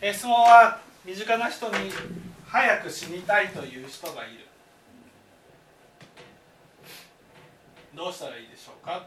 [0.00, 1.90] え質問は身近な人に
[2.46, 4.46] 早く死にたいという人がいる。
[7.94, 9.04] どうしたらいいでしょうか？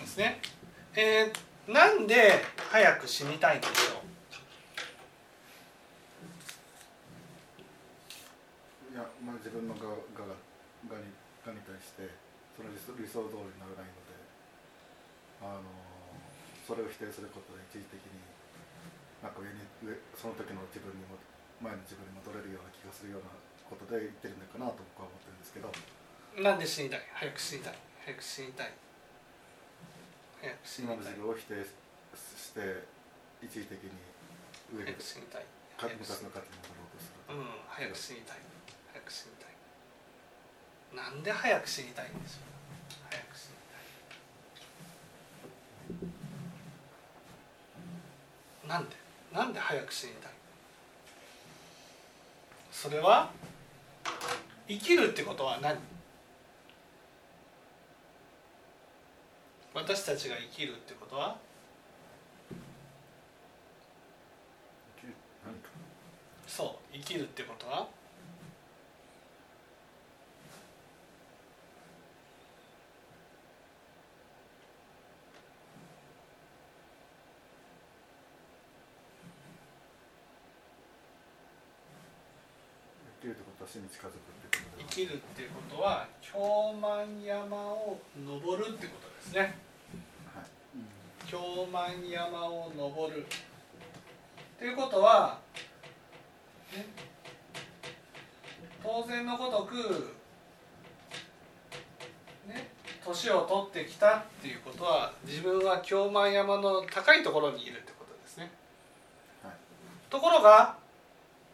[0.00, 0.40] ですね、
[0.94, 2.40] えー、なんで
[2.70, 3.72] 早く死にたいんでしょ
[8.92, 8.94] う？
[8.94, 9.94] いや、まあ、自分のががが
[10.96, 11.04] に
[11.44, 12.08] がに対して
[12.56, 14.19] その理想通りにならないので。
[15.40, 15.64] あの
[16.66, 18.20] それを否定することで一時的に
[19.24, 21.16] なんか上に上その時の自分にも
[21.60, 23.32] 前の自分に戻れるような気がするような
[23.68, 25.68] ことで言ってるのかなと僕は思ってるんですけど。
[26.40, 27.04] なんで死にたい。
[27.12, 27.78] 早く死にたい。
[28.04, 28.72] 早く死にたい。
[30.40, 32.84] 早く死に今の自分を否定して
[33.44, 33.92] 一時的に
[34.72, 35.44] 上に死にたい。
[35.80, 38.36] 昔の価値に戻ろうとするうん早く死にたい。
[38.92, 39.50] 早く死にたい。
[40.94, 42.50] なんで早く死にたいんでしょう
[43.10, 43.54] 早く死に
[48.64, 48.96] たいなんで
[49.32, 50.32] なんで早く死にたい。
[52.72, 53.30] それは
[54.66, 55.76] 生きるってことは何？
[59.72, 61.36] 私たちが生きるってことは？
[66.48, 67.86] そう生きるってことは
[83.22, 84.18] 生きるってことは死に近づくっ
[84.50, 86.38] て生きるっていうことは京
[86.80, 89.40] 満山を登るってことですね。
[89.40, 90.44] はい
[91.26, 91.38] 京
[91.72, 93.24] 満山を登る。
[93.24, 93.24] っ
[94.58, 95.38] ていうことは、
[96.76, 96.86] ね、
[98.82, 99.74] 当然のごとく
[102.48, 102.68] ね？
[103.02, 108.50] 年を取ってきたっていうことは自分は京満山の高いところにいるってことですね。
[109.42, 109.52] はい。
[110.10, 110.76] ところが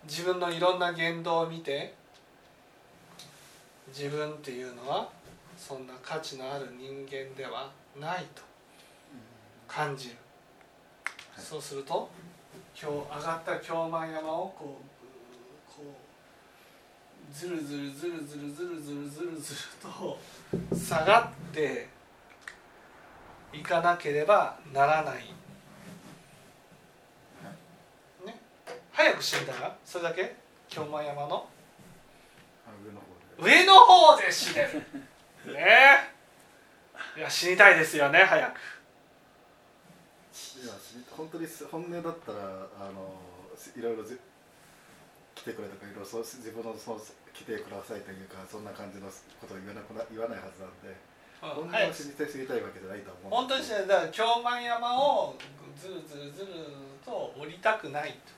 [0.04, 1.94] 自分のいろんな言動を見て
[3.88, 5.08] 自分っていうのは
[5.56, 8.42] そんな価値のある人間ではないと
[9.66, 10.16] 感じる、
[11.32, 11.44] はい。
[11.44, 12.08] そうすると
[12.80, 14.96] 今日上がった京満山をこう
[15.66, 20.18] こうずるずるずるずるずるずるずるずると
[20.76, 21.88] 下がって
[23.52, 25.24] いかなければならない
[28.26, 28.38] ね
[28.92, 30.36] 早く死んだらそれだけ
[30.68, 31.48] 京満山の
[32.66, 32.70] あ
[33.38, 34.70] 上の方で死ね
[35.44, 35.52] る。
[35.52, 35.58] ね。
[37.16, 38.60] えいや死にたいですよね早く。
[40.62, 42.38] いやし本当に本音だったら
[42.80, 43.12] あの
[43.76, 44.16] いろいろぜ
[45.34, 47.00] 来てくれとかいろいろそう自分のそう
[47.32, 49.08] 来てくださいというかそんな感じの
[49.40, 50.96] ことを言わなくな言わないはずなんで
[51.40, 55.36] 本音早くを知りたい知りたいわけじゃないと思う本当にだから京満山を
[55.76, 56.52] ずるずるずる
[57.04, 58.35] と降りたくないとね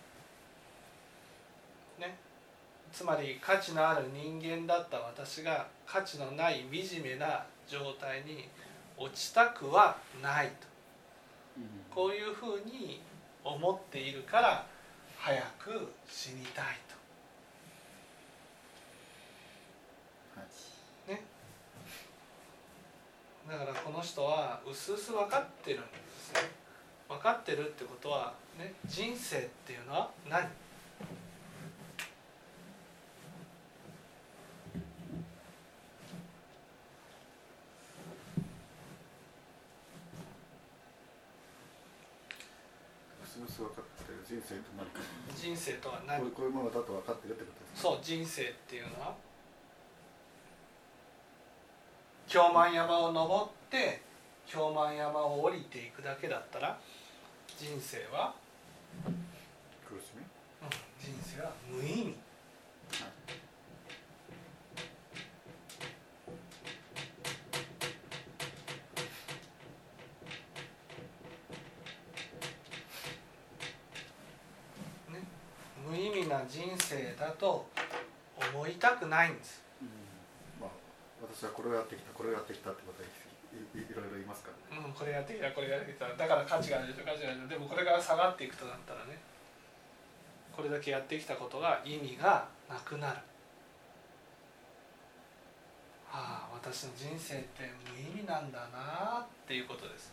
[2.93, 8.49] つまり価値のある人間だった私が価値のない惨めな状態に
[8.97, 10.69] 落ちたくはないと。
[11.95, 13.01] こういうふうに
[13.45, 14.67] 思っているから
[15.19, 16.95] 早く死にたいと。
[20.41, 21.11] はい。
[21.11, 21.25] ね。
[23.49, 26.49] だからこの人はうすうす分かってるんですよ。
[27.09, 30.49] 分かってるってことはね人生っていうのは何う
[43.27, 45.01] すうす分かってる人生と何か
[45.35, 49.15] 人生とはこう何こういうものだと分かってるってことですそう人生っていうのは。
[52.27, 54.03] 京満山を登って
[54.47, 56.79] 京満山を降りていくだけだったら
[57.59, 58.35] 人生は、
[59.87, 60.21] 苦しみ？
[60.21, 60.29] うん
[61.01, 62.17] 人生は無意味ね、
[75.89, 77.67] 無意味な人生だと
[78.55, 79.63] 思いたくないんです。
[80.61, 80.71] まあ
[81.21, 84.87] 私はこれをやってきたこれをやってきたってことはいろいろ言いますからね。
[84.87, 86.07] うん、これやってきたこれやってきた。
[86.07, 89.19] だから価値があるでしょ価値があるでもこれが下がっていくとなったらね。
[90.55, 93.19] これだけやってきたことが意味がなくなる。
[96.11, 100.13] ああ私の人生って無意味なんだなっていうことです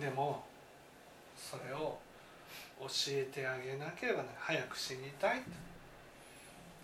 [0.00, 0.44] でも
[1.36, 1.98] それを
[2.88, 5.42] 教えてあげなければな早く死にたい。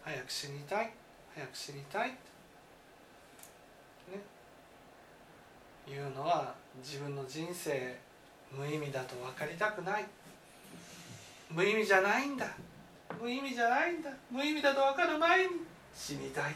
[0.04, 0.92] 早く死にたい。
[1.34, 2.10] 早く死にたい。
[2.10, 2.16] ね。
[5.88, 7.98] いうのは自分の人生
[8.52, 10.04] 無意味だと分かりたくない。
[11.50, 12.46] 無意味じゃないんだ。
[13.20, 14.10] 無意味じゃないんだ。
[14.30, 15.50] 無意味だと分かる前に
[15.94, 16.54] 死にたい。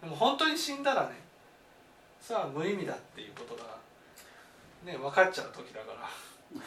[0.00, 1.10] でも本当に死んだらね
[2.20, 3.78] それは無意味だっていうことが
[4.84, 6.60] ね分かっちゃう時だから。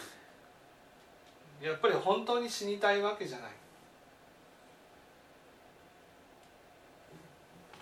[1.65, 3.51] やっぱり本当に死にたいわけじゃない。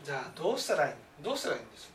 [0.04, 0.94] じゃあどうしたらいい
[1.24, 1.94] どうしたらいいんでしょう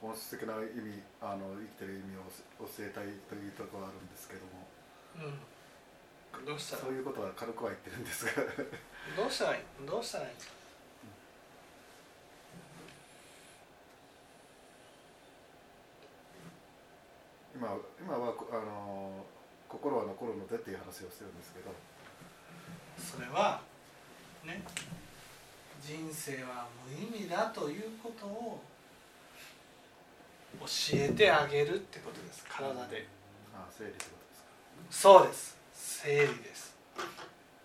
[0.00, 2.28] 本質的な意味あの生きてる意味を
[2.60, 4.68] 教えたいというところはあるんですけども、
[5.16, 5.53] うん、
[6.46, 6.76] どうした？
[6.76, 8.32] らそういうことは軽くは言ってるんですが。
[9.16, 9.86] どうしたらいい？
[9.86, 10.30] どうしたらいい？
[17.56, 19.24] 今今はあの
[19.68, 21.70] 心は残るのでっていう話をしてるんですけど。
[22.98, 23.60] それは
[24.44, 24.62] ね
[25.82, 28.60] 人生は無意味だということを
[30.60, 32.44] 教えてあげるってことです。
[32.48, 33.06] 体で、
[33.52, 35.18] ああ整理ってことですか。
[35.18, 35.58] そうです
[36.04, 36.76] 整理です。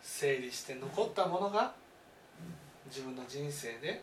[0.01, 1.73] 整理して残ったものが
[2.85, 4.01] 自分の人生で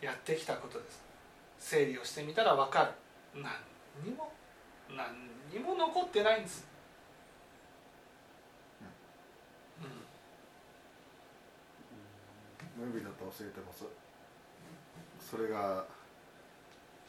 [0.00, 1.00] やってきたことです。
[1.60, 2.82] 整理をしてみたら分か
[3.34, 3.40] る。
[3.40, 3.52] 何
[4.04, 4.32] にも
[4.90, 5.14] 何
[5.52, 6.66] にも残ってないんです。
[12.76, 13.84] 無意味だと教えてます。
[15.20, 15.84] それが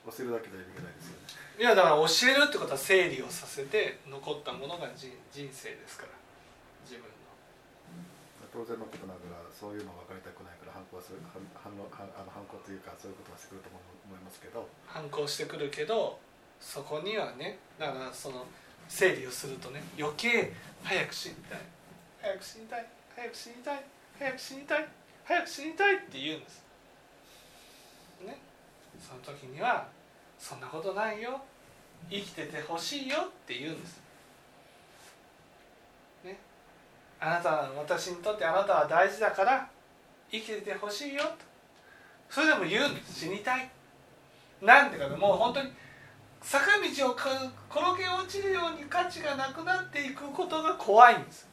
[0.06, 1.28] 教えるだけでは意味がないですよね。
[1.60, 6.14] いやだから教えるってことは整理をさせて残ったものが人人生ですから。
[6.84, 7.14] 自分の。
[8.52, 11.42] 当然のことながらそういうの分かりたくないから反抗する反
[11.90, 13.80] 反あの反抗というかそういうことはしてくると思
[14.16, 14.68] いますけど。
[14.86, 16.20] 反抗してくるけど
[16.60, 18.46] そこにはねだからその
[18.88, 20.54] 整理をするとね余計
[20.84, 21.60] 早く死にたい。
[22.22, 22.86] 早く死にたい
[23.16, 23.84] 早く死にたい
[24.20, 24.88] 早く死にたい
[25.24, 26.64] 早く死にたいって言うんです。
[28.26, 28.38] ね
[29.04, 29.86] その時には
[30.40, 31.42] 「そんなことないよ。
[32.10, 34.02] 生きててほしいよ」って言うんです。
[36.24, 36.40] ね、
[37.20, 39.70] あなたは私にとってあなたは大事だから
[40.32, 41.24] 生きててほしいよ。
[41.24, 41.30] と
[42.30, 43.20] それでも言うんです。
[43.20, 43.70] 死にたい。
[44.62, 45.74] なんでかもう本当に
[46.42, 51.48] 坂道を転げ落ちるように価値がなくなっていくことが怖いんです。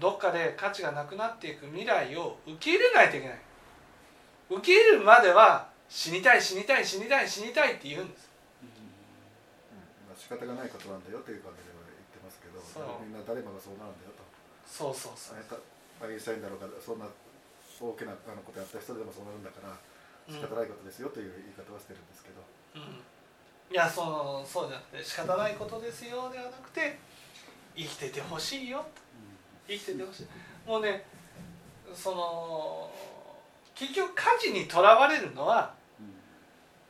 [0.00, 3.38] どっかで価値がなくなっていく未来を受け入れないといけない。
[4.50, 8.30] 受け入れるまでは死にたい死にたい死にたい死にたいって言うんです、
[8.62, 10.10] うん。
[10.10, 12.58] まあ、仕方がないことなんだよという感じでは言ってますけど
[13.02, 14.24] みんな誰もがそうなるんだよと。
[14.66, 15.38] そうそうそう
[16.02, 17.06] アインシュタインだろうかそんな
[17.80, 19.76] 大きなあのことやった人でもそうなるんだから
[20.26, 22.42] 仕方ないことですよという言い方はしてるんですけど、
[22.74, 22.98] うん、
[23.70, 26.98] いやそのそうじゃなくて仕方ないことですよではなくて
[27.76, 28.86] 生きててほしいよ
[29.68, 30.26] 生きててほしい。
[30.66, 31.04] もうね
[31.94, 32.90] その
[33.84, 35.74] 結局火事にとらわれるのは、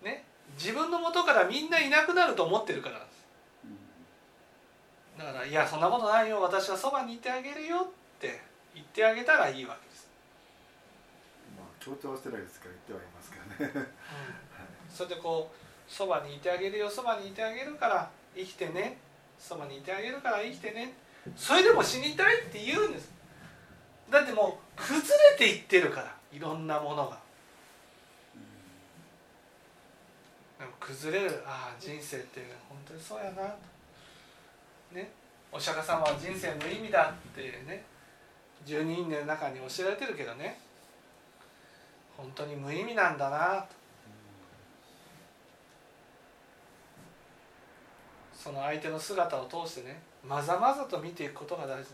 [0.02, 0.24] ね、
[0.56, 3.04] 自分の元からみんないなくなると思ってるから
[5.18, 7.78] だから「いやそんなことないよ私はそばにいてあげるよ」
[8.16, 8.40] って
[8.74, 10.08] 言ってあげたらいいわけです。
[11.56, 13.88] まあ強調はしてないですから言ってはいますけどね、
[14.90, 18.98] うん、それでこうそばにいてあげるよそばにいてあげるから生きてね。
[19.38, 20.94] そばにいてあげるから生きてね。
[21.36, 23.12] それでも死にたいって言うんです。
[24.10, 27.18] だってもう崩れていってるからいろんなものが。
[30.80, 34.94] 崩れるああ人生っていう本当にそうやなと。
[34.94, 35.10] ね
[35.52, 37.84] お釈迦様は人生の意味だってね
[38.64, 40.58] 十二因縁の中に教えられてるけどね
[42.16, 43.84] 本当に無意味なんだなと。
[48.34, 51.86] その相手の姿を通してねまざまざと見ていくことが大事なんで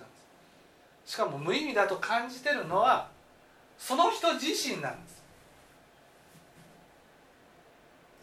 [1.04, 3.08] すしかも無意味だと感じてるのは
[3.80, 5.20] その人自身なんです。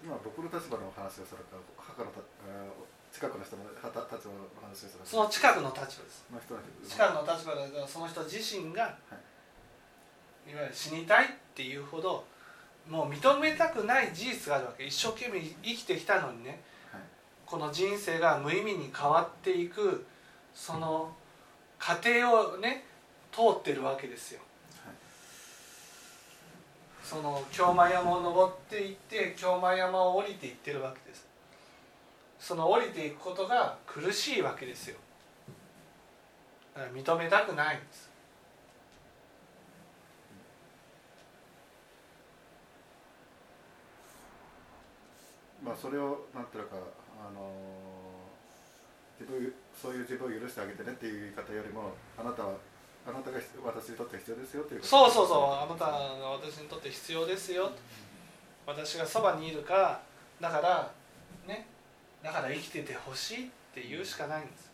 [0.06, 2.12] 今僕の立場の話をするか母の
[3.12, 6.26] 近くの人の立場の話をするその近くの立場です。
[6.88, 8.90] 近くの立場でその人自身が、は
[10.48, 12.24] い、いわゆる死にたいっていうほど
[12.88, 14.86] もう認めたくない事実があるわけ。
[14.86, 16.62] 一生懸命生きてきたのにね、
[16.92, 17.02] はい、
[17.46, 20.06] この人生が無意味に変わっていく
[20.54, 21.12] その
[21.80, 22.12] 過程
[22.54, 22.86] をね
[23.32, 24.42] 通ってるわけですよ
[27.08, 31.26] その京満山を登っていって京満山を降りていってるわけです。
[32.38, 34.98] その降りていくことが苦しいわけですよ。
[36.76, 38.10] だから認めたくないんです。
[45.64, 46.76] まあそれをなんていうか
[47.26, 47.50] あの
[49.18, 52.56] 自分そういう自分を許してあげてねっていう言い方よりもあなたは
[53.08, 55.92] あなたが私にとって必要ですよっていうそうそうそうあなたが
[56.32, 57.72] 私にとって必要ですよ、
[58.66, 60.02] 私がそばにいるから
[60.42, 60.92] だから
[61.48, 61.68] ね
[62.22, 64.70] だから生きててほしいって言うしかないんです。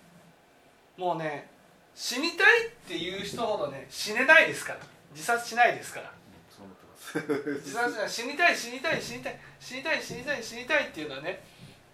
[0.98, 1.48] もうね
[1.94, 4.80] 死にたいっていう人ほどね死ねないですから。
[5.14, 6.12] 自殺しないですから。
[7.14, 8.10] 自殺しない。
[8.10, 11.44] 死にたい死にたい死にたい死にたい死にたい死にたいっていうのはね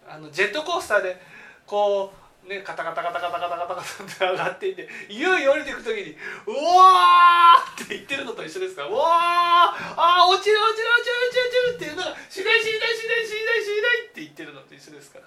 [0.08, 1.22] あのジェットコースターで
[1.66, 6.18] こうねカタカタカタカタカタカタカタって上がっていっていよいよ降りていく時に
[6.48, 15.26] 「うわー!」って言ってるのと一緒ですから「うわーあー落ちる落ちる落ちる落ちる落ちる」っていうのが「死にたい死にたい死にたい死にたい死にたい」って言ってるのと一緒ですから。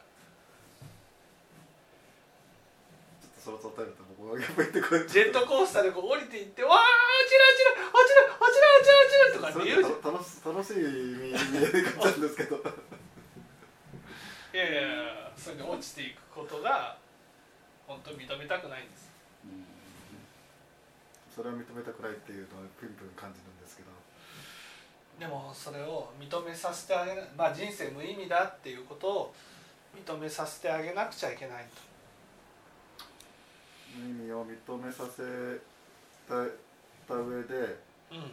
[3.22, 6.82] ちょっとその答えだと僕はやっぱりってこうジェットコースターでこう降りていって「わー落
[7.28, 9.82] ちる落ちる落ちる落ちる落ちる落ちる」とかって言う。
[9.82, 12.56] じゃん楽し楽しい見見え方なんですけど。
[14.54, 16.98] いやいやいやそれで落ちていくことが
[18.04, 19.10] 本当認めたくないんです。
[21.34, 23.88] それを認めたくないっていうのはプンプン感じるんですけど。
[25.18, 29.34] でもそれを認めさせてあげなまあ人生無意味だっていうことを
[29.94, 31.66] 認めさせてあげなくちゃいけない
[33.96, 35.22] 意味を認めさせ
[36.28, 36.34] た
[37.06, 37.48] た上で
[38.10, 38.16] と。
[38.16, 38.20] うん。
[38.20, 38.32] ん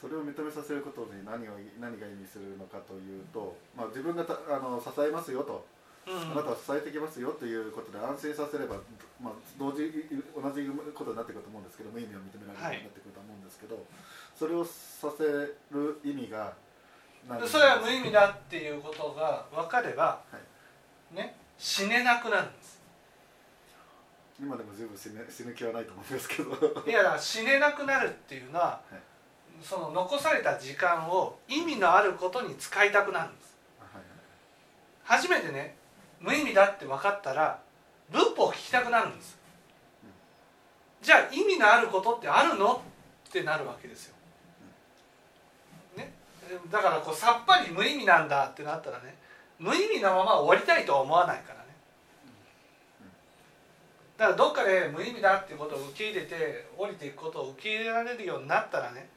[0.00, 5.75] それを認めさせることに何を何が意味するのかというと、まあ、自分がたあの支えますよと、うん
[6.06, 8.76] あなたは支えてきますよということで安心させれば、
[9.20, 9.90] まあ、同時
[10.38, 13.82] 同じことになってくると思うんですけど無意味を認められるようになってくると思うんですけど、
[14.38, 15.24] それをさせ
[15.74, 16.54] る意味が
[17.28, 20.38] 何でそれは無意味だっていうことが分かれば、は
[21.12, 22.78] ね死ねなくなるんです。
[24.38, 26.50] 今でも十分死ぬ死ぬ気はないと思うんですけど。
[26.86, 29.00] いやだから死ねなくなるっていうのは、はい。
[29.62, 33.56] その残された時間を意味のあることに使いたくなるんです。
[33.80, 34.02] はい。
[35.02, 35.74] 初めてね
[36.20, 37.60] 無意味だって分かったら
[38.10, 39.36] 仏法を聞きたくなるんです。
[41.02, 42.82] じゃあ意味のあることってあるの
[43.28, 44.14] ってなるわけですよ、
[45.96, 46.12] ね、
[46.70, 49.14] だからこうさっぱり無意味なんだってなったらね
[49.58, 51.66] 無意味なまま終わりたいとは思わないからね。
[54.16, 59.08] だからどっかで無意味だっていうことを受け入れて降りていくことを受け入れられるようになったらね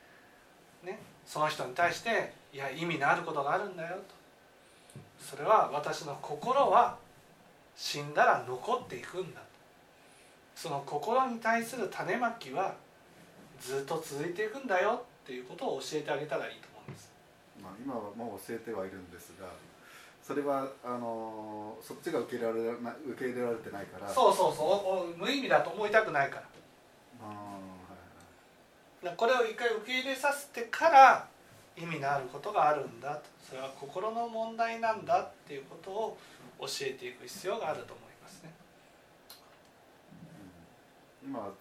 [0.84, 4.19] ねその人に対して「いや意味のあることがあるんだよ」と。
[5.20, 6.98] それは私の心は
[7.76, 9.42] 死んだら残っていくんだ。
[9.42, 9.48] と
[10.56, 12.76] その心に対する種まきは
[13.62, 17.10] ずっと続いていくんだよっていうことを教えてあげたらいいと思うんです。
[17.64, 19.48] まあ、今はもう教えてはいるんですが
[20.22, 24.10] それはあのそっちが受け入れられな受け入れられてないから。
[24.10, 26.42] そうそうそう無意味だと思いたくないか
[27.22, 27.28] ら。
[27.28, 27.34] は
[29.02, 29.06] い。
[29.06, 31.29] だからこれを一回受け入れさせてから
[31.80, 33.16] 意味のあることがあるんだ。
[33.16, 36.18] とそれは心の問題なんだっていうことを
[36.60, 38.54] 教えていく必要があると思いますね。
[41.24, 41.30] うん。
[41.30, 41.52] 今は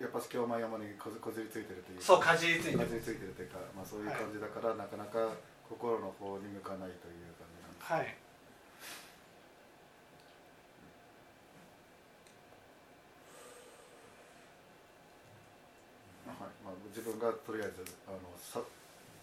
[0.00, 2.78] やっぱし京満山にこずこずりついてるというそうかじりついてる。
[2.78, 5.28] かじりついてるというか、まあ、そういう感じだから、なかなか
[5.68, 8.00] 心の方に向かないという感じなんです、はい。
[8.00, 8.16] はい。
[16.64, 18.60] まあ、自分がとりあえずあのさ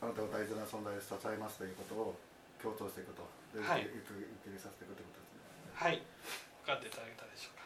[0.03, 2.19] あなたが大事な存在で支えますということを
[2.59, 3.23] 強調していくと。
[3.55, 3.87] で、はい。
[3.87, 5.71] 受け入れさせていくということですね。
[5.71, 6.03] はい。
[6.67, 7.62] 分かっていただけたでしょうか